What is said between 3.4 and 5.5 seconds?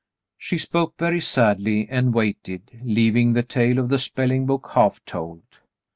tale of the spelling book half told.